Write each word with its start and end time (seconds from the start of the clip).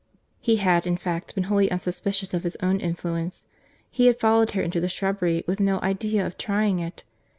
He 0.39 0.55
had, 0.55 0.87
in 0.87 0.97
fact, 0.97 1.35
been 1.35 1.43
wholly 1.43 1.69
unsuspicious 1.69 2.33
of 2.33 2.41
his 2.41 2.55
own 2.59 2.79
influence. 2.79 3.45
He 3.91 4.07
had 4.07 4.19
followed 4.19 4.49
her 4.57 4.63
into 4.63 4.81
the 4.81 4.89
shrubbery 4.89 5.43
with 5.45 5.59
no 5.59 5.79
idea 5.81 6.25
of 6.25 6.39
trying 6.39 6.79
it. 6.79 7.03